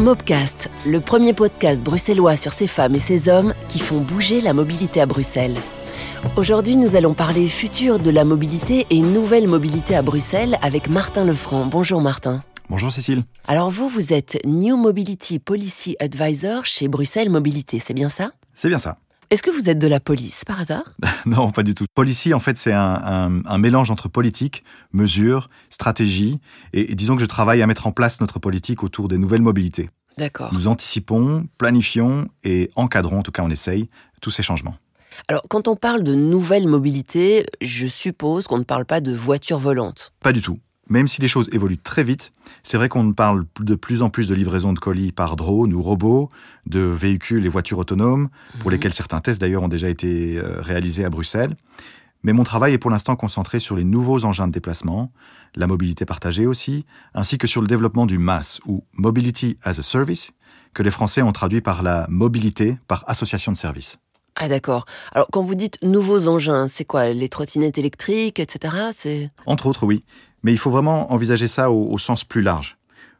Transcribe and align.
Mobcast, 0.00 0.70
le 0.86 1.00
premier 1.00 1.32
podcast 1.32 1.82
bruxellois 1.82 2.36
sur 2.36 2.52
ces 2.52 2.66
femmes 2.66 2.94
et 2.94 2.98
ces 2.98 3.30
hommes 3.30 3.54
qui 3.70 3.78
font 3.78 4.00
bouger 4.00 4.42
la 4.42 4.52
mobilité 4.52 5.00
à 5.00 5.06
Bruxelles. 5.06 5.56
Aujourd'hui, 6.36 6.76
nous 6.76 6.96
allons 6.96 7.14
parler 7.14 7.48
futur 7.48 7.98
de 7.98 8.10
la 8.10 8.24
mobilité 8.24 8.86
et 8.90 9.00
nouvelle 9.00 9.48
mobilité 9.48 9.96
à 9.96 10.02
Bruxelles 10.02 10.58
avec 10.60 10.90
Martin 10.90 11.24
Lefranc. 11.24 11.64
Bonjour 11.66 12.02
Martin. 12.02 12.42
Bonjour 12.68 12.92
Cécile. 12.92 13.24
Alors 13.48 13.70
vous, 13.70 13.88
vous 13.88 14.12
êtes 14.12 14.38
New 14.44 14.76
Mobility 14.76 15.38
Policy 15.38 15.96
Advisor 15.98 16.66
chez 16.66 16.88
Bruxelles 16.88 17.30
Mobilité, 17.30 17.78
c'est 17.78 17.94
bien 17.94 18.10
ça? 18.10 18.32
C'est 18.54 18.68
bien 18.68 18.78
ça. 18.78 18.98
Est-ce 19.28 19.42
que 19.42 19.50
vous 19.50 19.68
êtes 19.68 19.80
de 19.80 19.88
la 19.88 19.98
police 19.98 20.44
par 20.44 20.60
hasard? 20.60 20.84
Non, 21.26 21.50
pas 21.50 21.64
du 21.64 21.74
tout. 21.74 21.86
Policy, 21.94 22.32
en 22.32 22.38
fait, 22.38 22.56
c'est 22.56 22.72
un, 22.72 23.58
mélange 23.58 23.90
entre 23.90 24.08
politique, 24.08 24.62
mesure, 24.92 25.50
stratégie, 25.70 26.38
et, 26.72 26.94
disons 26.94 27.16
que 27.16 27.22
je 27.22 27.26
travaille 27.26 27.60
à 27.60 27.66
mettre 27.66 27.88
en 27.88 27.92
place 27.92 28.20
notre 28.20 28.38
politique 28.38 28.84
autour 28.84 29.08
des 29.08 29.18
nouvelles 29.18 29.42
mobilités. 29.42 29.90
D'accord. 30.18 30.52
Nous 30.52 30.66
anticipons, 30.66 31.46
planifions 31.58 32.28
et 32.42 32.70
encadrons, 32.74 33.18
en 33.18 33.22
tout 33.22 33.32
cas 33.32 33.42
on 33.42 33.50
essaye, 33.50 33.88
tous 34.20 34.30
ces 34.30 34.42
changements. 34.42 34.76
Alors, 35.28 35.42
quand 35.48 35.68
on 35.68 35.76
parle 35.76 36.02
de 36.02 36.14
nouvelles 36.14 36.68
mobilités, 36.68 37.46
je 37.60 37.86
suppose 37.86 38.46
qu'on 38.46 38.58
ne 38.58 38.64
parle 38.64 38.84
pas 38.84 39.00
de 39.00 39.14
voitures 39.14 39.58
volantes. 39.58 40.12
Pas 40.20 40.32
du 40.32 40.42
tout 40.42 40.58
même 40.88 41.08
si 41.08 41.20
les 41.20 41.28
choses 41.28 41.48
évoluent 41.52 41.78
très 41.78 42.04
vite, 42.04 42.32
c'est 42.62 42.76
vrai 42.76 42.88
qu'on 42.88 43.12
parle 43.12 43.44
de 43.60 43.74
plus 43.74 44.02
en 44.02 44.10
plus 44.10 44.28
de 44.28 44.34
livraison 44.34 44.72
de 44.72 44.78
colis 44.78 45.12
par 45.12 45.36
drone 45.36 45.72
ou 45.72 45.82
robot, 45.82 46.28
de 46.66 46.80
véhicules 46.80 47.44
et 47.44 47.48
voitures 47.48 47.78
autonomes, 47.78 48.28
pour 48.60 48.68
mhm. 48.68 48.74
lesquels 48.74 48.92
certains 48.92 49.20
tests 49.20 49.40
d'ailleurs 49.40 49.62
ont 49.62 49.68
déjà 49.68 49.88
été 49.88 50.38
euh, 50.38 50.60
réalisés 50.60 51.04
à 51.04 51.10
Bruxelles. 51.10 51.54
Mais 52.22 52.32
mon 52.32 52.44
travail 52.44 52.72
est 52.72 52.78
pour 52.78 52.90
l'instant 52.90 53.16
concentré 53.16 53.60
sur 53.60 53.76
les 53.76 53.84
nouveaux 53.84 54.24
engins 54.24 54.48
de 54.48 54.52
déplacement, 54.52 55.12
la 55.54 55.66
mobilité 55.66 56.04
partagée 56.04 56.46
aussi, 56.46 56.84
ainsi 57.14 57.38
que 57.38 57.46
sur 57.46 57.60
le 57.60 57.68
développement 57.68 58.06
du 58.06 58.18
MAS, 58.18 58.60
ou 58.66 58.84
Mobility 58.94 59.58
as 59.62 59.78
a 59.78 59.82
Service, 59.82 60.32
que 60.74 60.82
les 60.82 60.90
Français 60.90 61.22
ont 61.22 61.32
traduit 61.32 61.60
par 61.60 61.82
la 61.82 62.06
mobilité 62.08 62.78
par 62.88 63.04
association 63.06 63.52
de 63.52 63.56
services. 63.56 63.98
Ah 64.36 64.48
d'accord. 64.48 64.84
Alors 65.12 65.28
quand 65.32 65.42
vous 65.42 65.54
dites 65.54 65.78
nouveaux 65.82 66.28
engins, 66.28 66.68
c'est 66.68 66.84
quoi 66.84 67.08
Les 67.08 67.30
trottinettes 67.30 67.78
électriques, 67.78 68.38
etc. 68.38 68.74
C'est 68.92 69.30
Entre 69.46 69.66
autres, 69.66 69.86
oui. 69.86 70.00
Mais 70.42 70.52
il 70.52 70.58
faut 70.58 70.70
vraiment 70.70 71.12
envisager 71.12 71.48
ça 71.48 71.70
au, 71.70 71.96
sens 71.96 72.22
plus 72.22 72.42
large. 72.42 72.76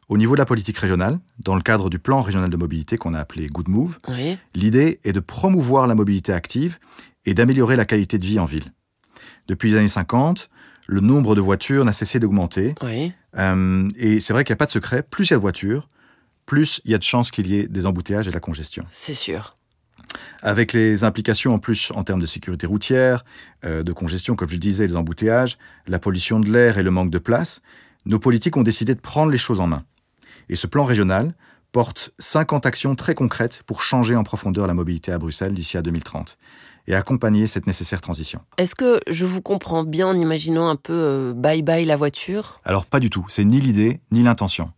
Au 0.09 0.17
niveau 0.17 0.35
de 0.35 0.39
la 0.39 0.45
politique 0.45 0.77
régionale, 0.77 1.19
dans 1.39 1.55
le 1.55 1.61
cadre 1.61 1.89
du 1.89 1.99
plan 1.99 2.21
régional 2.21 2.49
de 2.49 2.55
mobilité 2.55 2.97
qu'on 2.97 3.15
a 3.15 3.19
appelé 3.19 3.47
Good 3.47 3.67
Move, 3.67 3.97
l'idée 4.53 4.99
est 5.03 5.11
de 5.11 5.19
promouvoir 5.19 5.87
la 5.87 5.95
mobilité 5.95 6.31
active 6.31 6.77
et 7.25 7.33
d'améliorer 7.33 7.75
la 7.75 7.85
qualité 7.85 8.17
de 8.17 8.25
vie 8.25 8.39
en 8.39 8.45
ville. 8.45 8.71
Depuis 9.47 9.71
les 9.71 9.77
années 9.77 9.87
50, 9.87 10.49
le 10.87 11.01
nombre 11.01 11.35
de 11.35 11.41
voitures 11.41 11.85
n'a 11.85 11.93
cessé 11.93 12.19
d'augmenter. 12.19 12.73
Euh, 13.37 13.87
et 13.97 14.19
c'est 14.19 14.33
vrai 14.33 14.43
qu'il 14.43 14.53
n'y 14.53 14.57
a 14.57 14.57
pas 14.57 14.65
de 14.65 14.71
secret, 14.71 15.03
plus 15.03 15.29
il 15.29 15.31
y 15.31 15.33
a 15.33 15.37
de 15.37 15.41
voitures, 15.41 15.87
plus 16.45 16.81
il 16.85 16.91
y 16.91 16.95
a 16.95 16.97
de 16.97 17.03
chances 17.03 17.31
qu'il 17.31 17.47
y 17.47 17.59
ait 17.59 17.67
des 17.67 17.85
embouteillages 17.85 18.27
et 18.27 18.31
de 18.31 18.35
la 18.35 18.39
congestion. 18.39 18.83
C'est 18.89 19.13
sûr 19.13 19.57
avec 20.41 20.73
les 20.73 21.03
implications 21.03 21.53
en 21.53 21.59
plus 21.59 21.91
en 21.93 22.03
termes 22.03 22.21
de 22.21 22.25
sécurité 22.25 22.67
routière, 22.67 23.25
euh, 23.65 23.83
de 23.83 23.91
congestion, 23.91 24.35
comme 24.35 24.49
je 24.49 24.57
disais, 24.57 24.85
les 24.87 24.95
embouteillages, 24.95 25.57
la 25.87 25.99
pollution 25.99 26.39
de 26.39 26.49
l'air 26.49 26.77
et 26.77 26.83
le 26.83 26.91
manque 26.91 27.09
de 27.09 27.17
place, 27.17 27.61
nos 28.05 28.19
politiques 28.19 28.57
ont 28.57 28.63
décidé 28.63 28.95
de 28.95 28.99
prendre 28.99 29.31
les 29.31 29.37
choses 29.37 29.59
en 29.59 29.67
main. 29.67 29.83
Et 30.49 30.55
ce 30.55 30.67
plan 30.67 30.85
régional 30.85 31.35
porte 31.71 32.11
50 32.19 32.65
actions 32.65 32.95
très 32.95 33.13
concrètes 33.13 33.63
pour 33.65 33.81
changer 33.81 34.15
en 34.15 34.23
profondeur 34.23 34.67
la 34.67 34.73
mobilité 34.73 35.11
à 35.11 35.17
Bruxelles 35.17 35.53
d'ici 35.53 35.77
à 35.77 35.81
2030 35.81 36.37
et 36.87 36.95
accompagner 36.95 37.47
cette 37.47 37.67
nécessaire 37.67 38.01
transition. 38.01 38.41
Est-ce 38.57 38.75
que 38.75 38.99
je 39.09 39.25
vous 39.25 39.41
comprends 39.41 39.83
bien 39.83 40.07
en 40.07 40.17
imaginant 40.17 40.69
un 40.69 40.75
peu 40.75 40.93
euh, 40.93 41.33
bye 41.33 41.61
bye 41.61 41.85
la 41.85 41.95
voiture? 41.95 42.61
Alors 42.65 42.85
pas 42.85 42.99
du 42.99 43.09
tout, 43.09 43.25
c'est 43.29 43.43
ni 43.43 43.59
l'idée 43.59 43.99
ni 44.11 44.23
l'intention. 44.23 44.71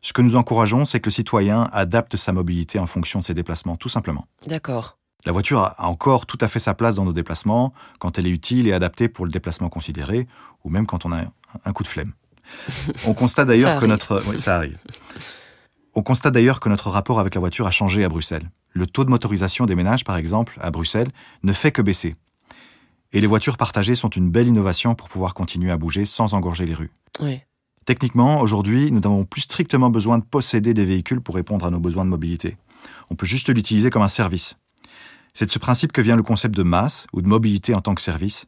Ce 0.00 0.12
que 0.12 0.22
nous 0.22 0.36
encourageons, 0.36 0.84
c'est 0.84 1.00
que 1.00 1.08
le 1.08 1.12
citoyen 1.12 1.68
adapte 1.72 2.16
sa 2.16 2.32
mobilité 2.32 2.78
en 2.78 2.86
fonction 2.86 3.18
de 3.18 3.24
ses 3.24 3.34
déplacements, 3.34 3.76
tout 3.76 3.88
simplement. 3.88 4.26
D'accord. 4.46 4.96
La 5.26 5.32
voiture 5.32 5.60
a 5.60 5.88
encore 5.88 6.26
tout 6.26 6.38
à 6.40 6.46
fait 6.46 6.60
sa 6.60 6.74
place 6.74 6.94
dans 6.94 7.04
nos 7.04 7.12
déplacements, 7.12 7.72
quand 7.98 8.18
elle 8.18 8.28
est 8.28 8.30
utile 8.30 8.68
et 8.68 8.72
adaptée 8.72 9.08
pour 9.08 9.24
le 9.26 9.32
déplacement 9.32 9.68
considéré, 9.68 10.28
ou 10.64 10.70
même 10.70 10.86
quand 10.86 11.04
on 11.04 11.12
a 11.12 11.22
un 11.64 11.72
coup 11.72 11.82
de 11.82 11.88
flemme. 11.88 12.12
On 13.06 13.12
constate 13.12 13.48
d'ailleurs 13.48 13.78
que 13.80 13.86
notre... 13.86 14.22
ça 14.36 14.56
arrive. 14.56 14.78
On 15.98 16.02
constate 16.04 16.32
d'ailleurs 16.32 16.60
que 16.60 16.68
notre 16.68 16.90
rapport 16.90 17.18
avec 17.18 17.34
la 17.34 17.40
voiture 17.40 17.66
a 17.66 17.72
changé 17.72 18.04
à 18.04 18.08
Bruxelles. 18.08 18.48
Le 18.70 18.86
taux 18.86 19.04
de 19.04 19.10
motorisation 19.10 19.66
des 19.66 19.74
ménages, 19.74 20.04
par 20.04 20.16
exemple, 20.16 20.56
à 20.60 20.70
Bruxelles, 20.70 21.10
ne 21.42 21.52
fait 21.52 21.72
que 21.72 21.82
baisser. 21.82 22.14
Et 23.12 23.20
les 23.20 23.26
voitures 23.26 23.56
partagées 23.56 23.96
sont 23.96 24.08
une 24.08 24.30
belle 24.30 24.46
innovation 24.46 24.94
pour 24.94 25.08
pouvoir 25.08 25.34
continuer 25.34 25.72
à 25.72 25.76
bouger 25.76 26.04
sans 26.04 26.34
engorger 26.34 26.66
les 26.66 26.74
rues. 26.74 26.92
Oui. 27.18 27.40
Techniquement, 27.84 28.40
aujourd'hui, 28.40 28.92
nous 28.92 29.00
n'avons 29.00 29.24
plus 29.24 29.40
strictement 29.40 29.90
besoin 29.90 30.18
de 30.18 30.22
posséder 30.22 30.72
des 30.72 30.84
véhicules 30.84 31.20
pour 31.20 31.34
répondre 31.34 31.66
à 31.66 31.70
nos 31.72 31.80
besoins 31.80 32.04
de 32.04 32.10
mobilité. 32.10 32.58
On 33.10 33.16
peut 33.16 33.26
juste 33.26 33.48
l'utiliser 33.48 33.90
comme 33.90 34.02
un 34.02 34.06
service. 34.06 34.56
C'est 35.34 35.46
de 35.46 35.50
ce 35.50 35.58
principe 35.58 35.90
que 35.90 36.00
vient 36.00 36.14
le 36.14 36.22
concept 36.22 36.54
de 36.54 36.62
masse 36.62 37.08
ou 37.12 37.22
de 37.22 37.26
mobilité 37.26 37.74
en 37.74 37.80
tant 37.80 37.96
que 37.96 38.02
service, 38.02 38.46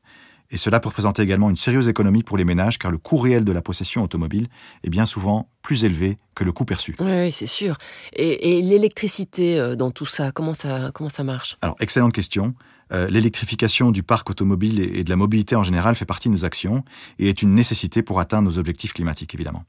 et 0.51 0.57
cela 0.57 0.81
peut 0.81 0.89
représenter 0.89 1.23
également 1.23 1.51
une 1.51 1.57
sérieuse 1.57 1.89
économie 1.89 2.23
pour 2.23 2.37
les 2.37 2.45
ménages 2.45 2.79
car 2.79 2.91
le 2.91 2.99
coût 2.99 3.17
réel 3.17 3.45
de 3.45 3.53
la 3.53 3.63
possession 3.63 4.03
automobile 4.03 4.49
est 4.85 4.91
bien 4.91 5.07
souvent 5.07 5.49
plus 5.63 5.85
élevé 5.85 6.17
que 6.35 6.45
le 6.45 6.53
coût 6.53 6.65
perçu. 6.65 6.95
Oui, 7.01 7.31
c'est 7.31 7.47
sûr. 7.47 7.77
Et, 8.13 8.61
l'électricité 8.63 9.59
euh, 9.59 9.77
dans 9.77 9.91
tout 9.91 10.07
ça, 10.07 10.33
comment 10.33 10.55
ça, 10.55 10.91
comment 10.93 11.09
ça 11.09 11.25
marche? 11.25 11.57
Alors, 11.63 11.77
excellente 11.81 12.13
question. 12.13 12.55
Euh, 12.93 13.07
l'électrification 13.09 13.93
du 13.93 14.03
parc 14.03 14.31
automobile 14.31 14.81
et 14.81 15.05
de 15.05 15.11
la 15.11 15.17
mobilité 15.17 15.55
en 15.55 15.63
général 15.63 15.95
fait 15.95 16.05
partie 16.05 16.29
de 16.29 16.35
nos 16.35 16.45
actions 16.45 16.85
et 17.21 17.29
est 17.29 17.43
une 17.43 17.55
nécessité 17.55 18.03
pour 18.03 18.19
atteindre 18.19 18.51
nos 18.51 18.59
objectifs 18.59 18.93
climatiques, 18.93 19.35
évidemment. 19.35 19.65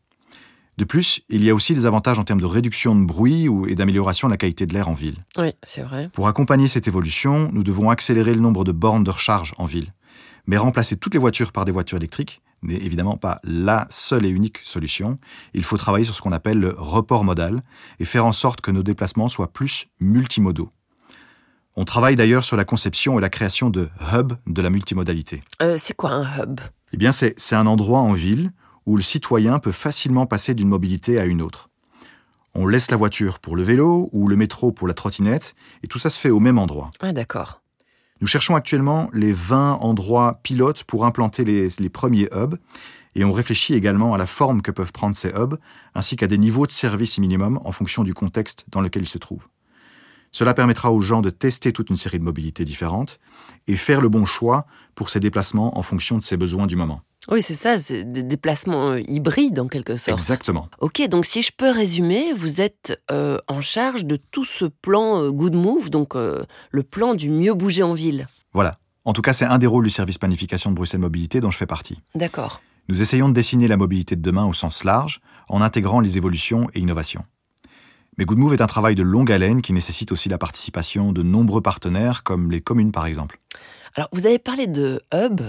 De 0.77 0.85
plus, 0.85 1.21
il 1.29 1.43
y 1.43 1.49
a 1.51 1.53
aussi 1.53 1.75
des 1.75 1.85
avantages 1.85 2.17
en 2.17 2.23
termes 2.23 2.41
de 2.41 2.45
réduction 2.45 2.95
de 2.95 3.05
bruit 3.05 3.47
et 3.67 3.75
d'amélioration 3.75 4.27
de 4.27 4.33
la 4.33 4.37
qualité 4.37 4.65
de 4.65 4.73
l'air 4.73 4.87
en 4.87 4.93
ville. 4.93 5.17
Oui, 5.37 5.51
c'est 5.63 5.81
vrai. 5.81 6.09
Pour 6.13 6.27
accompagner 6.27 6.67
cette 6.67 6.87
évolution, 6.87 7.51
nous 7.51 7.63
devons 7.63 7.91
accélérer 7.91 8.33
le 8.33 8.39
nombre 8.39 8.63
de 8.63 8.71
bornes 8.71 9.03
de 9.03 9.11
recharge 9.11 9.53
en 9.57 9.65
ville. 9.65 9.93
Mais 10.45 10.57
remplacer 10.57 10.97
toutes 10.97 11.13
les 11.13 11.19
voitures 11.19 11.51
par 11.51 11.65
des 11.65 11.71
voitures 11.71 11.97
électriques 11.97 12.41
n'est 12.63 12.75
évidemment 12.75 13.17
pas 13.17 13.39
la 13.43 13.87
seule 13.89 14.25
et 14.25 14.29
unique 14.29 14.59
solution. 14.63 15.17
Il 15.53 15.63
faut 15.63 15.77
travailler 15.77 16.05
sur 16.05 16.15
ce 16.15 16.21
qu'on 16.21 16.31
appelle 16.31 16.59
le 16.59 16.75
report 16.77 17.23
modal 17.23 17.63
et 17.99 18.05
faire 18.05 18.25
en 18.25 18.33
sorte 18.33 18.61
que 18.61 18.71
nos 18.71 18.83
déplacements 18.83 19.29
soient 19.29 19.51
plus 19.51 19.87
multimodaux. 19.99 20.69
On 21.77 21.85
travaille 21.85 22.15
d'ailleurs 22.15 22.43
sur 22.43 22.57
la 22.57 22.65
conception 22.65 23.17
et 23.17 23.21
la 23.21 23.29
création 23.29 23.69
de 23.69 23.89
hubs 24.13 24.33
de 24.45 24.61
la 24.61 24.69
multimodalité. 24.69 25.41
Euh, 25.61 25.77
c'est 25.79 25.95
quoi 25.95 26.11
un 26.11 26.43
hub? 26.43 26.59
Eh 26.93 26.97
bien, 26.97 27.11
c'est 27.13 27.55
un 27.55 27.65
endroit 27.65 28.01
en 28.01 28.11
ville 28.11 28.51
où 28.85 28.97
le 28.97 29.03
citoyen 29.03 29.59
peut 29.59 29.71
facilement 29.71 30.25
passer 30.25 30.53
d'une 30.53 30.67
mobilité 30.67 31.19
à 31.19 31.25
une 31.25 31.41
autre. 31.41 31.69
On 32.53 32.67
laisse 32.67 32.91
la 32.91 32.97
voiture 32.97 33.39
pour 33.39 33.55
le 33.55 33.63
vélo 33.63 34.09
ou 34.11 34.27
le 34.27 34.35
métro 34.35 34.73
pour 34.73 34.87
la 34.87 34.93
trottinette, 34.93 35.55
et 35.83 35.87
tout 35.87 35.99
ça 35.99 36.09
se 36.09 36.19
fait 36.19 36.29
au 36.29 36.41
même 36.41 36.57
endroit. 36.57 36.89
Ah 36.99 37.13
d'accord. 37.13 37.61
Nous 38.21 38.27
cherchons 38.27 38.55
actuellement 38.55 39.09
les 39.13 39.33
20 39.33 39.79
endroits 39.81 40.39
pilotes 40.43 40.83
pour 40.83 41.05
implanter 41.05 41.43
les, 41.43 41.89
premiers 41.89 42.29
hubs, 42.31 42.55
et 43.15 43.25
on 43.25 43.31
réfléchit 43.31 43.73
également 43.73 44.13
à 44.13 44.17
la 44.19 44.27
forme 44.27 44.61
que 44.61 44.69
peuvent 44.69 44.91
prendre 44.91 45.15
ces 45.15 45.29
hubs, 45.29 45.57
ainsi 45.95 46.15
qu'à 46.15 46.27
des 46.27 46.37
niveaux 46.37 46.67
de 46.67 46.71
service 46.71 47.17
minimum 47.17 47.59
en 47.65 47.71
fonction 47.71 48.03
du 48.03 48.13
contexte 48.13 48.65
dans 48.69 48.79
lequel 48.79 49.01
ils 49.01 49.07
se 49.07 49.17
trouvent. 49.17 49.47
Cela 50.31 50.53
permettra 50.53 50.91
aux 50.91 51.01
gens 51.01 51.21
de 51.21 51.31
tester 51.31 51.73
toute 51.73 51.89
une 51.89 51.97
série 51.97 52.19
de 52.19 52.23
mobilités 52.23 52.63
différentes 52.63 53.19
et 53.67 53.75
faire 53.75 54.01
le 54.01 54.07
bon 54.07 54.25
choix 54.25 54.67
pour 54.93 55.09
ces 55.09 55.19
déplacements 55.19 55.77
en 55.77 55.81
fonction 55.81 56.19
de 56.19 56.23
ses 56.23 56.37
besoins 56.37 56.67
du 56.67 56.75
moment. 56.75 57.01
Oui, 57.29 57.41
c'est 57.41 57.55
ça, 57.55 57.77
c'est 57.77 58.03
des 58.03 58.23
déplacements 58.23 58.91
euh, 58.91 59.01
hybrides 59.07 59.59
en 59.59 59.67
quelque 59.67 59.95
sorte. 59.95 60.19
Exactement. 60.19 60.69
Ok, 60.79 61.07
donc 61.07 61.25
si 61.25 61.43
je 61.43 61.51
peux 61.55 61.69
résumer, 61.69 62.33
vous 62.33 62.61
êtes 62.61 62.99
euh, 63.11 63.37
en 63.47 63.61
charge 63.61 64.05
de 64.05 64.15
tout 64.15 64.45
ce 64.45 64.65
plan 64.65 65.21
euh, 65.21 65.31
Good 65.31 65.53
Move, 65.53 65.89
donc 65.91 66.15
le 66.15 66.83
plan 66.83 67.13
du 67.13 67.29
mieux 67.29 67.53
bouger 67.53 67.83
en 67.83 67.93
ville. 67.93 68.27
Voilà. 68.53 68.75
En 69.05 69.13
tout 69.13 69.21
cas, 69.21 69.33
c'est 69.33 69.45
un 69.45 69.57
des 69.57 69.67
rôles 69.67 69.83
du 69.83 69.89
service 69.89 70.17
planification 70.17 70.71
de 70.71 70.75
Bruxelles 70.75 70.99
Mobilité 70.99 71.41
dont 71.41 71.51
je 71.51 71.57
fais 71.57 71.65
partie. 71.65 71.99
D'accord. 72.15 72.61
Nous 72.87 73.01
essayons 73.01 73.29
de 73.29 73.33
dessiner 73.33 73.67
la 73.67 73.77
mobilité 73.77 74.15
de 74.15 74.21
demain 74.21 74.45
au 74.45 74.53
sens 74.53 74.83
large, 74.83 75.21
en 75.47 75.61
intégrant 75.61 75.99
les 75.99 76.17
évolutions 76.17 76.67
et 76.73 76.79
innovations. 76.79 77.23
Mais 78.17 78.25
Good 78.25 78.37
Move 78.37 78.53
est 78.53 78.61
un 78.61 78.67
travail 78.67 78.95
de 78.95 79.03
longue 79.03 79.31
haleine 79.31 79.61
qui 79.61 79.73
nécessite 79.73 80.11
aussi 80.11 80.27
la 80.29 80.37
participation 80.37 81.13
de 81.13 81.23
nombreux 81.23 81.61
partenaires, 81.61 82.23
comme 82.23 82.51
les 82.51 82.61
communes 82.61 82.91
par 82.91 83.05
exemple. 83.05 83.39
Alors, 83.95 84.09
vous 84.11 84.25
avez 84.25 84.39
parlé 84.39 84.67
de 84.67 85.01
hub, 85.13 85.41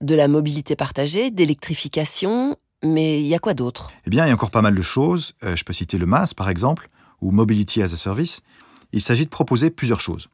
de 0.00 0.14
la 0.14 0.28
mobilité 0.28 0.76
partagée, 0.76 1.30
d'électrification, 1.30 2.56
mais 2.84 3.20
il 3.20 3.26
y 3.26 3.34
a 3.34 3.38
quoi 3.38 3.54
d'autre? 3.54 3.92
Eh 4.06 4.10
bien, 4.10 4.24
il 4.24 4.28
y 4.28 4.30
a 4.30 4.34
encore 4.34 4.50
pas 4.50 4.62
mal 4.62 4.74
de 4.74 4.82
choses. 4.82 5.34
Euh, 5.44 5.56
je 5.56 5.64
peux 5.64 5.72
citer 5.72 5.98
le 5.98 6.06
MAS 6.06 6.34
par 6.34 6.48
exemple, 6.48 6.86
ou 7.20 7.30
Mobility 7.30 7.82
as 7.82 7.92
a 7.92 7.96
Service. 7.96 8.40
Il 8.92 9.00
s'agit 9.00 9.24
de 9.24 9.30
proposer 9.30 9.70
plusieurs 9.70 10.00
choses. 10.00 10.28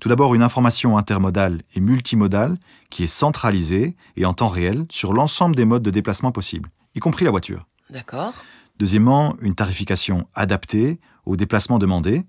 Tout 0.00 0.08
d'abord, 0.08 0.34
une 0.34 0.42
information 0.42 0.98
intermodale 0.98 1.62
et 1.74 1.80
multimodale 1.80 2.58
qui 2.90 3.04
est 3.04 3.08
centralisée 3.08 3.94
et 4.16 4.24
en 4.26 4.32
temps 4.32 4.48
réel 4.48 4.84
sur 4.90 5.12
l'ensemble 5.12 5.54
des 5.54 5.64
modes 5.64 5.82
de 5.82 5.90
déplacement 5.90 6.32
possibles, 6.32 6.70
y 6.96 6.98
compris 6.98 7.24
la 7.24 7.30
voiture. 7.30 7.66
D'accord. 7.90 8.34
Deuxièmement, 8.78 9.36
une 9.40 9.54
tarification 9.54 10.26
adaptée 10.34 10.98
aux 11.24 11.36
déplacements 11.36 11.78
demandés 11.78 12.24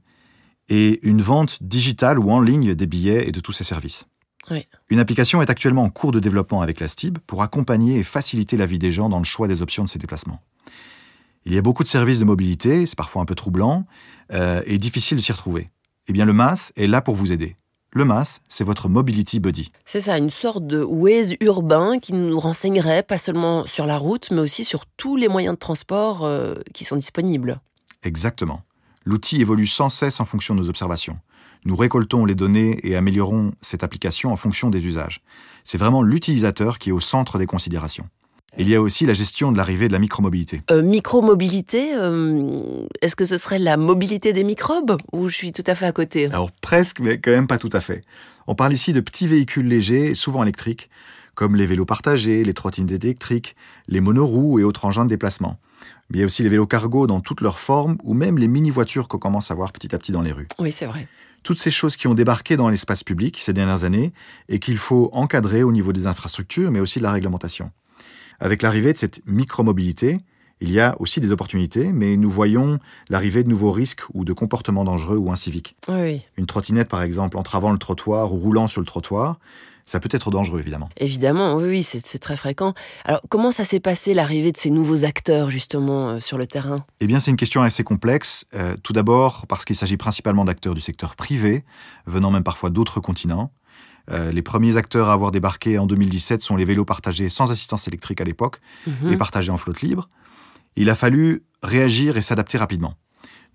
et 0.69 0.99
une 1.01 1.21
vente 1.21 1.63
digitale 1.63 2.19
ou 2.19 2.31
en 2.31 2.41
ligne 2.41 2.75
des 2.75 2.85
billets 2.85 3.27
et 3.27 3.31
de 3.31 3.39
tous 3.39 3.53
ces 3.53 3.63
services. 3.63 4.05
Une 4.89 4.99
application 4.99 5.41
est 5.41 5.49
actuellement 5.49 5.83
en 5.83 5.89
cours 5.89 6.11
de 6.11 6.19
développement 6.19 6.61
avec 6.61 6.79
la 6.79 6.87
STIB 6.87 7.17
pour 7.19 7.41
accompagner 7.41 7.99
et 7.99 8.03
faciliter 8.03 8.57
la 8.57 8.65
vie 8.65 8.79
des 8.79 8.91
gens 8.91 9.09
dans 9.09 9.19
le 9.19 9.25
choix 9.25 9.47
des 9.47 9.61
options 9.61 9.83
de 9.83 9.89
ces 9.89 9.99
déplacements. 9.99 10.41
Il 11.45 11.53
y 11.53 11.57
a 11.57 11.61
beaucoup 11.61 11.83
de 11.83 11.87
services 11.87 12.19
de 12.19 12.25
mobilité, 12.25 12.85
c'est 12.85 12.95
parfois 12.95 13.21
un 13.21 13.25
peu 13.25 13.35
troublant 13.35 13.85
euh, 14.31 14.61
et 14.65 14.77
difficile 14.77 15.17
de 15.17 15.21
s'y 15.21 15.31
retrouver. 15.31 15.67
Eh 16.07 16.13
bien, 16.13 16.25
le 16.25 16.33
MAS 16.33 16.71
est 16.75 16.87
là 16.87 17.01
pour 17.01 17.15
vous 17.15 17.31
aider. 17.31 17.55
Le 17.91 18.05
MAS, 18.05 18.41
c'est 18.47 18.63
votre 18.63 18.89
Mobility 18.89 19.39
Buddy. 19.39 19.69
C'est 19.85 20.01
ça, 20.01 20.17
une 20.17 20.31
sorte 20.31 20.65
de 20.65 20.83
Waze 20.83 21.35
urbain 21.41 21.99
qui 21.99 22.13
nous 22.13 22.39
renseignerait 22.39 23.03
pas 23.03 23.19
seulement 23.19 23.67
sur 23.67 23.85
la 23.85 23.97
route, 23.97 24.31
mais 24.31 24.41
aussi 24.41 24.63
sur 24.63 24.85
tous 24.85 25.15
les 25.15 25.27
moyens 25.27 25.55
de 25.55 25.59
transport 25.59 26.25
euh, 26.25 26.55
qui 26.73 26.85
sont 26.85 26.95
disponibles. 26.95 27.59
Exactement. 28.01 28.63
L'outil 29.05 29.41
évolue 29.41 29.67
sans 29.67 29.89
cesse 29.89 30.19
en 30.19 30.25
fonction 30.25 30.55
de 30.55 30.61
nos 30.61 30.69
observations. 30.69 31.19
Nous 31.65 31.75
récoltons 31.75 32.25
les 32.25 32.35
données 32.35 32.79
et 32.83 32.95
améliorons 32.95 33.51
cette 33.61 33.83
application 33.83 34.31
en 34.31 34.35
fonction 34.35 34.69
des 34.69 34.85
usages. 34.85 35.21
C'est 35.63 35.77
vraiment 35.77 36.01
l'utilisateur 36.01 36.77
qui 36.77 36.89
est 36.89 36.93
au 36.93 36.99
centre 36.99 37.37
des 37.37 37.45
considérations. 37.45 38.07
Il 38.57 38.69
y 38.69 38.75
a 38.75 38.81
aussi 38.81 39.07
la 39.07 39.13
gestion 39.13 39.51
de 39.51 39.57
l'arrivée 39.57 39.87
de 39.87 39.93
la 39.93 39.99
micromobilité. 39.99 40.61
Euh, 40.69 40.83
micromobilité, 40.83 41.95
euh, 41.95 42.85
est-ce 43.01 43.15
que 43.15 43.25
ce 43.25 43.37
serait 43.37 43.57
la 43.57 43.77
mobilité 43.77 44.31
des 44.31 44.43
microbes 44.43 44.97
ou 45.11 45.27
je 45.27 45.35
suis 45.35 45.51
tout 45.51 45.63
à 45.65 45.73
fait 45.73 45.87
à 45.87 45.91
côté? 45.91 46.25
Alors 46.27 46.51
presque, 46.61 46.99
mais 46.99 47.19
quand 47.19 47.31
même 47.31 47.47
pas 47.47 47.57
tout 47.57 47.71
à 47.73 47.79
fait. 47.79 48.01
On 48.45 48.53
parle 48.53 48.73
ici 48.73 48.93
de 48.93 48.99
petits 48.99 49.25
véhicules 49.25 49.65
légers, 49.65 50.13
souvent 50.13 50.43
électriques, 50.43 50.89
comme 51.33 51.55
les 51.55 51.65
vélos 51.65 51.85
partagés, 51.85 52.43
les 52.43 52.53
trottinettes 52.53 53.03
électriques, 53.03 53.55
les 53.87 54.01
monoroues 54.01 54.59
et 54.59 54.63
autres 54.63 54.85
engins 54.85 55.05
de 55.05 55.09
déplacement. 55.09 55.57
Mais 56.09 56.17
il 56.17 56.19
y 56.19 56.23
a 56.23 56.25
aussi 56.25 56.43
les 56.43 56.49
vélos 56.49 56.67
cargo 56.67 57.07
dans 57.07 57.21
toutes 57.21 57.41
leurs 57.41 57.59
formes, 57.59 57.97
ou 58.03 58.13
même 58.13 58.37
les 58.37 58.47
mini-voitures 58.47 59.07
qu'on 59.07 59.17
commence 59.17 59.49
à 59.49 59.55
voir 59.55 59.71
petit 59.71 59.95
à 59.95 59.97
petit 59.97 60.11
dans 60.11 60.21
les 60.21 60.31
rues. 60.31 60.47
Oui, 60.59 60.71
c'est 60.71 60.85
vrai. 60.85 61.07
Toutes 61.43 61.59
ces 61.59 61.71
choses 61.71 61.97
qui 61.97 62.07
ont 62.07 62.13
débarqué 62.13 62.57
dans 62.57 62.69
l'espace 62.69 63.03
public 63.03 63.37
ces 63.37 63.53
dernières 63.53 63.83
années 63.83 64.13
et 64.49 64.59
qu'il 64.59 64.77
faut 64.77 65.09
encadrer 65.13 65.63
au 65.63 65.71
niveau 65.71 65.93
des 65.93 66.07
infrastructures, 66.07 66.71
mais 66.71 66.79
aussi 66.79 66.99
de 66.99 67.03
la 67.03 67.11
réglementation. 67.11 67.71
Avec 68.39 68.61
l'arrivée 68.61 68.93
de 68.93 68.97
cette 68.97 69.25
micromobilité, 69.25 70.19
il 70.61 70.71
y 70.71 70.79
a 70.79 70.95
aussi 70.99 71.19
des 71.19 71.31
opportunités, 71.31 71.91
mais 71.91 72.15
nous 72.15 72.31
voyons 72.31 72.79
l'arrivée 73.09 73.43
de 73.43 73.49
nouveaux 73.49 73.71
risques 73.71 74.03
ou 74.13 74.23
de 74.23 74.31
comportements 74.31 74.85
dangereux 74.85 75.17
ou 75.17 75.31
inciviques. 75.31 75.75
Oui. 75.89 76.21
Une 76.37 76.45
trottinette, 76.45 76.87
par 76.87 77.03
exemple, 77.03 77.37
entravant 77.37 77.71
le 77.71 77.77
trottoir 77.77 78.31
ou 78.31 78.37
roulant 78.37 78.67
sur 78.67 78.79
le 78.79 78.87
trottoir, 78.87 79.39
ça 79.85 79.99
peut 79.99 80.09
être 80.11 80.31
dangereux, 80.31 80.59
évidemment. 80.59 80.89
Évidemment, 80.97 81.55
oui, 81.55 81.83
c'est 81.83 82.19
très 82.19 82.37
fréquent. 82.37 82.73
Alors, 83.05 83.21
comment 83.29 83.51
ça 83.51 83.65
s'est 83.65 83.79
passé 83.79 84.13
l'arrivée 84.13 84.51
de 84.51 84.57
ces 84.57 84.69
nouveaux 84.69 85.03
acteurs, 85.03 85.49
justement, 85.49 86.09
euh, 86.09 86.19
sur 86.19 86.37
le 86.37 86.47
terrain? 86.47 86.85
Eh 86.99 87.07
bien, 87.07 87.19
c'est 87.19 87.31
une 87.31 87.37
question 87.37 87.61
assez 87.61 87.83
complexe. 87.83 88.45
Euh, 88.53 88.75
tout 88.81 88.93
d'abord, 88.93 89.45
parce 89.47 89.65
qu'il 89.65 89.75
s'agit 89.75 89.97
principalement 89.97 90.45
d'acteurs 90.45 90.73
du 90.75 90.81
secteur 90.81 91.15
privé, 91.15 91.63
venant 92.05 92.31
même 92.31 92.43
parfois 92.43 92.69
d'autres 92.69 92.99
continents. 92.99 93.51
Euh, 94.11 94.31
les 94.31 94.41
premiers 94.41 94.75
acteurs 94.75 95.09
à 95.09 95.13
avoir 95.13 95.31
débarqué 95.31 95.77
en 95.77 95.85
2017 95.85 96.41
sont 96.41 96.55
les 96.57 96.65
vélos 96.65 96.83
partagés 96.85 97.29
sans 97.29 97.51
assistance 97.51 97.87
électrique 97.87 98.19
à 98.19 98.25
l'époque 98.25 98.59
Mhm. 98.85 99.13
et 99.13 99.17
partagés 99.17 99.51
en 99.51 99.57
flotte 99.57 99.81
libre. 99.81 100.09
Il 100.75 100.89
a 100.89 100.95
fallu 100.95 101.43
réagir 101.61 102.17
et 102.17 102.21
s'adapter 102.21 102.57
rapidement. 102.57 102.95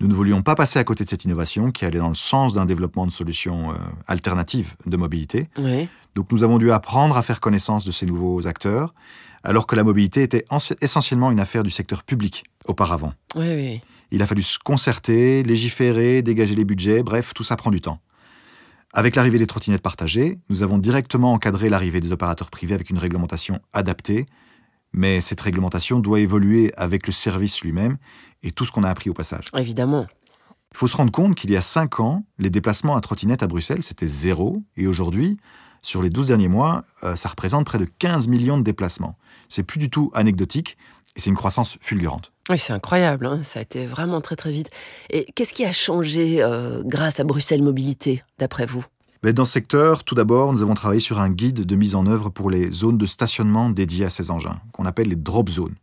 Nous 0.00 0.06
ne 0.08 0.14
voulions 0.14 0.42
pas 0.42 0.54
passer 0.54 0.78
à 0.78 0.84
côté 0.84 1.02
de 1.04 1.08
cette 1.08 1.24
innovation 1.24 1.70
qui 1.72 1.84
allait 1.84 1.98
dans 1.98 2.08
le 2.08 2.14
sens 2.14 2.54
d'un 2.54 2.64
développement 2.66 3.06
de 3.06 3.10
solutions 3.10 3.72
euh, 3.72 3.74
alternatives 4.06 4.76
de 4.86 4.96
mobilité. 4.96 5.48
Oui. 5.58 5.88
Donc 6.14 6.30
nous 6.32 6.42
avons 6.44 6.58
dû 6.58 6.70
apprendre 6.72 7.16
à 7.16 7.22
faire 7.22 7.40
connaissance 7.40 7.84
de 7.84 7.90
ces 7.90 8.06
nouveaux 8.06 8.46
acteurs, 8.46 8.94
alors 9.44 9.66
que 9.66 9.74
la 9.76 9.84
mobilité 9.84 10.22
était 10.22 10.44
en- 10.50 10.58
essentiellement 10.80 11.30
une 11.30 11.40
affaire 11.40 11.62
du 11.64 11.70
secteur 11.70 12.04
public 12.04 12.44
auparavant. 12.66 13.12
Oui, 13.34 13.46
oui. 13.54 13.80
Il 14.10 14.22
a 14.22 14.26
fallu 14.26 14.42
se 14.42 14.58
concerter, 14.58 15.42
légiférer, 15.42 16.22
dégager 16.22 16.54
les 16.54 16.64
budgets, 16.64 17.02
bref, 17.02 17.34
tout 17.34 17.44
ça 17.44 17.56
prend 17.56 17.70
du 17.70 17.80
temps. 17.80 17.98
Avec 18.94 19.16
l'arrivée 19.16 19.38
des 19.38 19.46
trottinettes 19.46 19.82
partagées, 19.82 20.38
nous 20.48 20.62
avons 20.62 20.78
directement 20.78 21.32
encadré 21.34 21.68
l'arrivée 21.68 22.00
des 22.00 22.10
opérateurs 22.12 22.50
privés 22.50 22.74
avec 22.74 22.88
une 22.88 22.98
réglementation 22.98 23.60
adaptée, 23.74 24.24
mais 24.92 25.20
cette 25.20 25.40
réglementation 25.40 26.00
doit 26.00 26.20
évoluer 26.20 26.72
avec 26.76 27.06
le 27.06 27.12
service 27.12 27.60
lui-même 27.62 27.96
et 28.42 28.50
tout 28.50 28.64
ce 28.64 28.72
qu'on 28.72 28.84
a 28.84 28.90
appris 28.90 29.10
au 29.10 29.14
passage. 29.14 29.46
Évidemment. 29.56 30.06
Il 30.72 30.76
faut 30.76 30.86
se 30.86 30.96
rendre 30.96 31.12
compte 31.12 31.34
qu'il 31.34 31.50
y 31.50 31.56
a 31.56 31.60
5 31.60 32.00
ans, 32.00 32.24
les 32.38 32.50
déplacements 32.50 32.96
à 32.96 33.00
trottinette 33.00 33.42
à 33.42 33.46
Bruxelles, 33.46 33.82
c'était 33.82 34.06
zéro, 34.06 34.62
et 34.76 34.86
aujourd'hui, 34.86 35.38
sur 35.82 36.02
les 36.02 36.10
12 36.10 36.28
derniers 36.28 36.48
mois, 36.48 36.84
euh, 37.04 37.16
ça 37.16 37.28
représente 37.30 37.64
près 37.64 37.78
de 37.78 37.86
15 37.86 38.28
millions 38.28 38.58
de 38.58 38.62
déplacements. 38.64 39.16
C'est 39.48 39.62
plus 39.62 39.78
du 39.78 39.88
tout 39.88 40.10
anecdotique, 40.14 40.76
et 41.16 41.20
c'est 41.20 41.30
une 41.30 41.36
croissance 41.36 41.78
fulgurante. 41.80 42.32
Oui, 42.50 42.58
c'est 42.58 42.72
incroyable. 42.72 43.26
hein. 43.26 43.42
Ça 43.44 43.60
a 43.60 43.62
été 43.62 43.86
vraiment 43.86 44.20
très, 44.20 44.36
très 44.36 44.50
vite. 44.52 44.70
Et 45.10 45.24
qu'est-ce 45.32 45.54
qui 45.54 45.64
a 45.64 45.72
changé 45.72 46.42
euh, 46.42 46.82
grâce 46.84 47.18
à 47.18 47.24
Bruxelles 47.24 47.62
Mobilité, 47.62 48.22
d'après 48.38 48.66
vous? 48.66 48.84
Dans 49.22 49.44
ce 49.44 49.52
secteur, 49.52 50.04
tout 50.04 50.14
d'abord, 50.14 50.52
nous 50.52 50.62
avons 50.62 50.74
travaillé 50.74 51.00
sur 51.00 51.18
un 51.20 51.30
guide 51.30 51.66
de 51.66 51.76
mise 51.76 51.94
en 51.94 52.06
œuvre 52.06 52.30
pour 52.30 52.50
les 52.50 52.70
zones 52.70 52.98
de 52.98 53.06
stationnement 53.06 53.70
dédiées 53.70 54.04
à 54.04 54.10
ces 54.10 54.30
engins, 54.30 54.60
qu'on 54.72 54.86
appelle 54.86 55.08
les 55.08 55.16
drop 55.16 55.48
zones. 55.50 55.74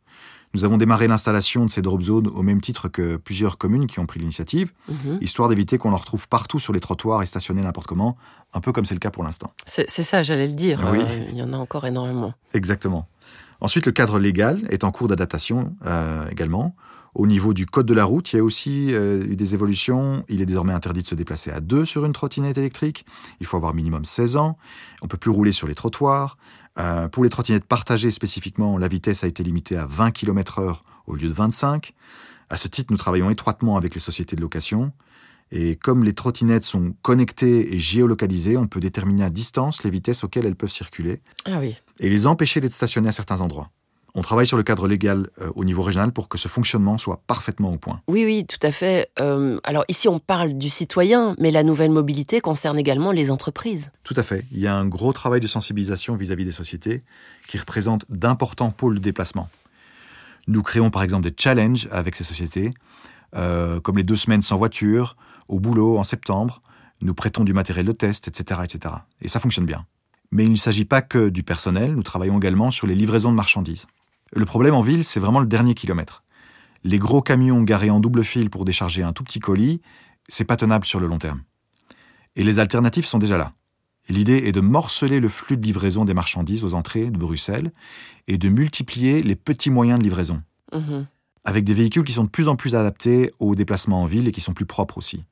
Nous 0.54 0.64
avons 0.64 0.78
démarré 0.78 1.10
l'installation 1.10 1.66
de 1.66 1.70
ces 1.72 1.82
drop 1.82 2.02
zones 2.02 2.28
au 2.28 2.42
même 2.42 2.62
titre 2.62 2.88
que 2.88 3.18
plusieurs 3.18 3.58
communes 3.58 3.88
qui 3.88 4.00
ont 4.00 4.06
pris 4.06 4.22
l'initiative, 4.22 4.72
Mhm. 4.88 5.18
histoire 5.20 5.50
d'éviter 5.50 5.78
qu'on 5.78 5.92
en 5.92 5.98
retrouve 5.98 6.30
partout 6.30 6.60
sur 6.60 6.72
les 6.72 6.80
trottoirs 6.80 7.22
et 7.22 7.26
stationnés 7.26 7.62
n'importe 7.62 7.88
comment, 7.88 8.16
un 8.54 8.62
peu 8.62 8.72
comme 8.72 8.86
c'est 8.86 8.94
le 8.96 9.02
cas 9.02 9.12
pour 9.12 9.24
l'instant. 9.26 9.52
C'est 9.66 9.90
c'est 9.90 10.04
ça, 10.04 10.24
j'allais 10.24 10.48
le 10.48 10.54
dire. 10.54 10.82
Oui. 10.94 11.00
Euh, 11.02 11.26
il 11.30 11.38
y 11.38 11.44
en 11.44 11.52
a 11.52 11.58
encore 11.58 11.86
énormément. 11.86 12.34
Exactement. 12.54 13.06
Ensuite, 13.60 13.86
le 13.86 13.92
cadre 13.92 14.18
légal 14.18 14.66
est 14.70 14.86
en 14.86 14.92
cours 14.92 15.10
d'adaptation 15.10 15.76
euh, 15.86 16.26
également. 16.30 16.74
Au 17.16 17.28
niveau 17.28 17.54
du 17.54 17.66
code 17.66 17.86
de 17.86 17.94
la 17.94 18.04
route, 18.04 18.34
il 18.34 18.36
y 18.36 18.40
a 18.40 18.44
aussi 18.44 18.94
euh, 18.94 19.26
eu 19.26 19.38
des 19.38 19.54
évolutions. 19.54 20.26
Il 20.28 20.42
est 20.42 20.46
désormais 20.46 20.74
interdit 20.74 21.02
de 21.02 21.08
se 21.08 21.16
déplacer 21.16 21.50
à 21.50 21.62
deux 21.62 21.86
sur 21.86 22.06
une 22.06 22.12
trottinette 22.12 22.58
électrique. 22.58 23.06
Il 23.40 23.46
faut 23.46 23.56
avoir 23.56 23.74
minimum 23.74 24.04
16 24.04 24.36
ans. 24.36 24.58
On 25.02 25.08
peut 25.08 25.18
plus 25.18 25.32
rouler 25.32 25.54
sur 25.54 25.66
les 25.68 25.76
trottoirs. 25.76 26.38
Euh, 26.78 27.08
pour 27.08 27.24
les 27.24 27.30
trottinettes 27.30 27.64
partagées 27.64 28.12
spécifiquement, 28.12 28.78
la 28.78 28.90
vitesse 28.90 29.24
a 29.24 29.28
été 29.28 29.44
limitée 29.44 29.78
à 29.78 29.86
20 29.86 30.12
km/h 30.12 30.82
au 31.08 31.16
lieu 31.16 31.30
de 31.30 31.34
25. 31.34 31.94
À 32.50 32.58
ce 32.58 32.68
titre, 32.68 32.92
nous 32.92 32.98
travaillons 32.98 33.30
étroitement 33.30 33.78
avec 33.78 33.96
les 33.96 34.02
sociétés 34.02 34.36
de 34.36 34.42
location. 34.42 34.92
Et 35.52 35.78
comme 35.78 36.04
les 36.04 36.14
trottinettes 36.14 36.66
sont 36.66 36.96
connectées 37.02 37.74
et 37.76 37.80
géolocalisées, 37.80 38.58
on 38.58 38.68
peut 38.68 38.82
déterminer 38.82 39.24
à 39.24 39.30
distance 39.30 39.84
les 39.84 39.90
vitesses 39.90 40.26
auxquelles 40.26 40.46
elles 40.48 40.56
peuvent 40.56 40.70
circuler 40.70 41.22
Ah 41.46 41.60
oui. 41.60 41.78
et 42.02 42.10
les 42.10 42.28
empêcher 42.28 42.60
d'être 42.60 42.74
stationnés 42.74 43.08
à 43.10 43.14
certains 43.14 43.40
endroits. 43.40 43.70
On 44.18 44.22
travaille 44.22 44.48
sur 44.48 44.56
le 44.56 44.64
cadre 44.64 44.88
légal 44.88 45.30
euh, 45.42 45.52
au 45.56 45.66
niveau 45.66 45.82
régional 45.84 46.14
pour 46.14 46.30
que 46.30 46.38
ce 46.38 46.48
fonctionnement 46.48 46.98
soit 46.98 47.22
parfaitement 47.28 47.74
au 47.74 47.78
point. 47.78 48.02
Oui, 48.08 48.24
oui, 48.24 48.46
tout 48.46 48.66
à 48.66 48.72
fait. 48.72 49.10
Euh, 49.20 49.60
alors 49.66 49.84
ici, 49.90 50.08
on 50.08 50.20
parle 50.20 50.54
du 50.54 50.70
citoyen, 50.70 51.36
mais 51.38 51.52
la 51.52 51.64
nouvelle 51.64 51.92
mobilité 51.92 52.40
concerne 52.40 52.80
également 52.80 53.12
les 53.12 53.30
entreprises. 53.30 53.92
Tout 54.04 54.14
à 54.16 54.24
fait. 54.24 54.46
Il 54.52 54.60
y 54.60 54.68
a 54.68 54.76
un 54.76 54.86
gros 54.86 55.12
travail 55.12 55.42
de 55.42 55.48
sensibilisation 55.48 56.16
vis-à-vis 56.16 56.46
des 56.46 56.52
sociétés 56.52 57.04
qui 57.50 57.58
représentent 57.58 58.06
d'importants 58.08 58.72
pôles 58.72 58.96
de 58.96 59.00
déplacement. 59.00 59.50
Nous 60.48 60.64
créons 60.64 60.92
par 60.92 61.04
exemple 61.04 61.30
des 61.30 61.36
challenges 61.38 61.90
avec 61.92 62.16
ces 62.16 62.24
sociétés, 62.24 62.74
euh, 63.36 63.82
comme 63.82 63.98
les 63.98 64.04
deux 64.04 64.16
semaines 64.16 64.42
sans 64.42 64.56
voiture, 64.56 65.18
au 65.50 65.60
boulot 65.60 65.98
en 65.98 66.06
septembre. 66.06 66.62
Nous 67.02 67.14
prêtons 67.14 67.44
du 67.44 67.52
matériel 67.52 67.86
de 67.86 67.92
test, 67.92 68.30
etc., 68.30 68.62
etc. 68.64 68.96
Et 69.22 69.28
ça 69.28 69.42
fonctionne 69.42 69.66
bien. 69.66 69.86
Mais 70.32 70.46
il 70.46 70.52
ne 70.52 70.56
s'agit 70.56 70.86
pas 70.86 71.02
que 71.02 71.28
du 71.28 71.44
personnel, 71.44 71.94
nous 71.96 72.04
travaillons 72.04 72.38
également 72.38 72.72
sur 72.72 72.88
les 72.88 72.96
livraisons 72.96 73.32
de 73.32 73.36
marchandises. 73.36 73.88
Le 74.34 74.46
problème 74.46 74.74
en 74.74 74.82
ville, 74.82 75.04
c'est 75.04 75.20
vraiment 75.20 75.40
le 75.40 75.46
dernier 75.46 75.76
kilomètre. 75.76 76.24
Les 76.84 77.00
gros 77.00 77.22
camions 77.22 77.62
garés 77.64 77.90
en 77.90 78.00
double 78.00 78.24
fil 78.24 78.50
pour 78.50 78.66
décharger 78.66 79.04
un 79.04 79.14
tout 79.14 79.24
petit 79.24 79.40
colis, 79.40 79.82
c'est 80.28 80.44
pas 80.46 80.58
tenable 80.58 80.86
sur 80.86 81.00
le 81.00 81.08
long 81.08 81.18
terme. 81.20 81.42
Et 82.36 82.44
les 82.44 82.60
alternatives 82.60 83.06
sont 83.06 83.20
déjà 83.20 83.38
là. 83.38 83.54
L'idée 84.10 84.44
est 84.46 84.52
de 84.52 84.62
morceler 84.62 85.20
le 85.20 85.30
flux 85.30 85.58
de 85.58 85.64
livraison 85.66 86.06
des 86.06 86.14
marchandises 86.14 86.64
aux 86.64 86.74
entrées 86.76 87.10
de 87.10 87.18
Bruxelles 87.18 87.72
et 88.28 88.38
de 88.38 88.50
multiplier 88.50 89.24
les 89.24 89.36
petits 89.36 89.72
moyens 89.72 89.98
de 90.00 90.04
livraison, 90.04 90.42
Mhm. 90.74 91.08
avec 91.44 91.64
des 91.64 91.74
véhicules 91.74 92.04
qui 92.04 92.14
sont 92.14 92.24
de 92.24 92.30
plus 92.30 92.48
en 92.48 92.56
plus 92.56 92.76
adaptés 92.76 93.32
aux 93.40 93.56
déplacements 93.56 94.02
en 94.04 94.06
ville 94.06 94.28
et 94.28 94.32
qui 94.32 94.42
sont 94.42 94.54
plus 94.54 94.66
propres 94.66 94.98
aussi. 94.98 95.24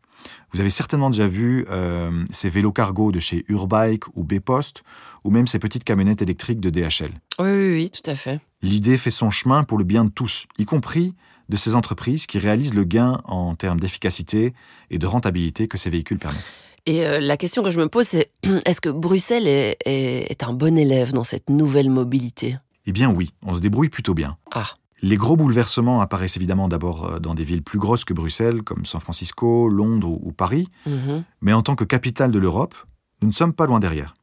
Vous 0.51 0.59
avez 0.59 0.69
certainement 0.69 1.09
déjà 1.09 1.27
vu 1.27 1.65
euh, 1.69 2.23
ces 2.29 2.49
vélos 2.49 2.71
cargo 2.71 3.11
de 3.11 3.19
chez 3.19 3.43
Urbike 3.47 4.07
ou 4.15 4.23
B-Post, 4.23 4.83
ou 5.23 5.31
même 5.31 5.47
ces 5.47 5.59
petites 5.59 5.83
camionnettes 5.83 6.21
électriques 6.21 6.59
de 6.59 6.69
DHL. 6.69 7.09
Oui, 7.39 7.45
oui, 7.51 7.73
oui, 7.73 7.89
tout 7.89 8.07
à 8.09 8.15
fait. 8.15 8.39
L'idée 8.61 8.97
fait 8.97 9.11
son 9.11 9.31
chemin 9.31 9.63
pour 9.63 9.77
le 9.77 9.83
bien 9.83 10.05
de 10.05 10.09
tous, 10.11 10.45
y 10.57 10.65
compris 10.65 11.13
de 11.49 11.57
ces 11.57 11.75
entreprises 11.75 12.25
qui 12.25 12.39
réalisent 12.39 12.73
le 12.73 12.83
gain 12.85 13.19
en 13.25 13.55
termes 13.55 13.79
d'efficacité 13.79 14.53
et 14.89 14.97
de 14.97 15.05
rentabilité 15.05 15.67
que 15.67 15.77
ces 15.77 15.89
véhicules 15.89 16.19
permettent. 16.19 16.51
Et 16.85 17.05
euh, 17.05 17.19
la 17.19 17.37
question 17.37 17.63
que 17.63 17.71
je 17.71 17.79
me 17.79 17.87
pose, 17.87 18.07
c'est 18.07 18.31
est-ce 18.65 18.81
que 18.81 18.89
Bruxelles 18.89 19.47
est, 19.47 19.77
est- 19.85 20.29
est 20.31 20.43
un 20.43 20.53
bon 20.53 20.77
élève 20.77 21.13
dans 21.13 21.23
cette 21.23 21.49
nouvelle 21.49 21.89
mobilité? 21.89 22.57
Eh 22.85 22.91
bien 22.91 23.09
oui, 23.09 23.29
on 23.45 23.55
se 23.55 23.61
débrouille 23.61 23.89
plutôt 23.89 24.13
bien. 24.13 24.37
Ah, 24.51 24.67
Les 25.03 25.17
gros 25.17 25.35
bouleversements 25.35 25.99
apparaissent 25.99 26.37
évidemment 26.37 26.69
d'abord 26.69 27.03
euh, 27.03 27.19
dans 27.19 27.35
des 27.35 27.43
villes 27.43 27.61
plus 27.61 27.77
grosses 27.77 28.05
que 28.05 28.13
Bruxelles, 28.13 28.63
comme 28.63 28.85
San 28.85 29.01
Francisco, 29.01 29.67
Londres 29.67 30.09
ou, 30.09 30.31
Paris, 30.31 30.69
mhm. 30.85 31.25
mais 31.41 31.51
en 31.51 31.61
tant 31.61 31.75
que 31.75 31.83
capitale 31.83 32.31
de 32.31 32.39
l'Europe, 32.39 32.73
nous 33.21 33.27
ne 33.27 33.33
sommes 33.33 33.51
pas 33.51 33.65
loin 33.65 33.81
derrière. 33.81 34.13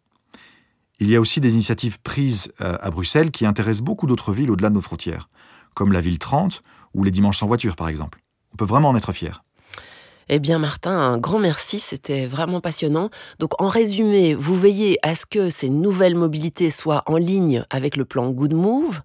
Il 0.99 1.11
y 1.11 1.17
a 1.17 1.21
aussi 1.21 1.43
des 1.43 1.53
initiatives 1.53 2.01
prises 2.01 2.55
euh, 2.63 2.79
à 2.81 2.91
Bruxelles 2.91 3.31
qui 3.31 3.45
intéressent 3.45 3.85
beaucoup 3.85 4.07
d'autres 4.07 4.33
villes 4.33 4.51
au-delà 4.51 4.71
de 4.71 4.75
nos 4.75 4.81
frontières, 4.81 5.29
comme 5.75 5.93
la 5.93 6.01
ville 6.01 6.19
30 6.19 6.63
ou 6.95 7.05
les 7.05 7.11
dimanches 7.11 7.39
sans 7.41 7.47
voiture 7.47 7.77
par 7.77 7.89
exemple. 7.89 8.23
On 8.55 8.57
peut 8.57 8.65
vraiment 8.65 8.89
en 8.89 8.97
être 8.97 9.13
fier. 9.13 9.45
Eh 10.31 10.39
bien, 10.39 10.59
Martin, 10.59 10.97
un 10.97 11.19
grand 11.19 11.41
merci, 11.41 11.79
c'était 11.79 12.27
vraiment 12.27 12.61
passionnant. 12.61 13.11
Donc, 13.39 13.61
en 13.61 13.69
résumé, 13.69 14.35
vous 14.35 14.55
veillez 14.55 14.97
à 15.03 15.15
ce 15.15 15.27
que 15.27 15.51
ces 15.51 15.69
nouvelles 15.69 16.15
mobilités 16.15 16.71
soient 16.71 17.03
en 17.07 17.17
ligne 17.17 17.65
avec 17.69 17.97
le 17.97 18.05
plan 18.05 18.31
Good 18.31 18.55
Move. 18.55 19.03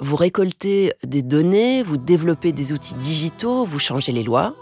Vous 0.00 0.16
récoltez 0.16 0.92
des 1.04 1.22
données, 1.22 1.82
vous 1.82 1.96
développez 1.96 2.52
des 2.52 2.72
outils 2.72 2.94
digitaux, 2.94 3.64
vous 3.64 3.78
changez 3.78 4.12
les 4.12 4.22
lois. 4.22 4.54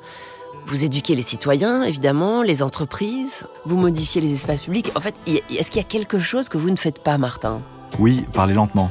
Vous 0.66 0.84
éduquez 0.84 1.14
les 1.14 1.22
citoyens, 1.22 1.82
évidemment, 1.82 2.42
les 2.42 2.62
entreprises, 2.62 3.42
vous 3.64 3.76
modifiez 3.76 4.20
les 4.20 4.32
espaces 4.32 4.62
publics. 4.62 4.92
En 4.94 5.00
fait, 5.00 5.14
est-ce 5.26 5.70
qu'il 5.70 5.82
y 5.82 5.84
a 5.84 5.88
quelque 5.88 6.18
chose 6.18 6.48
que 6.48 6.58
vous 6.58 6.70
ne 6.70 6.76
faites 6.76 7.02
pas, 7.02 7.18
Martin? 7.18 7.60
Oui, 7.98 8.24
parlez 8.32 8.54
lentement. 8.54 8.90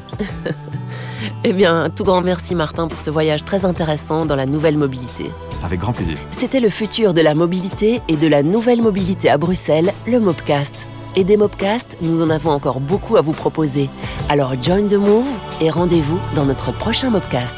eh 1.43 1.53
bien, 1.53 1.89
tout 1.89 2.03
grand 2.03 2.21
merci, 2.21 2.55
Martin, 2.55 2.87
pour 2.87 3.01
ce 3.01 3.09
voyage 3.09 3.45
très 3.45 3.63
intéressant 3.63 4.25
dans 4.25 4.35
la 4.35 4.45
nouvelle 4.45 4.77
mobilité. 4.77 5.31
Avec 5.63 5.79
grand 5.79 5.93
plaisir. 5.93 6.17
C'était 6.31 6.59
le 6.59 6.69
futur 6.69 7.13
de 7.13 7.21
la 7.21 7.35
mobilité 7.35 8.01
et 8.07 8.15
de 8.15 8.27
la 8.27 8.43
nouvelle 8.43 8.81
mobilité 8.81 9.29
à 9.29 9.37
Bruxelles, 9.37 9.93
le 10.07 10.19
Mobcast. 10.19 10.87
Et 11.15 11.23
des 11.25 11.35
Mobcasts, 11.35 11.97
nous 12.01 12.21
en 12.21 12.29
avons 12.29 12.51
encore 12.51 12.79
beaucoup 12.79 13.17
à 13.17 13.21
vous 13.21 13.33
proposer. 13.33 13.89
Alors 14.29 14.53
join 14.61 14.87
the 14.87 14.93
move 14.93 15.25
et 15.59 15.69
rendez-vous 15.69 16.19
dans 16.35 16.45
notre 16.45 16.71
prochain 16.71 17.09
Mobcast. 17.09 17.57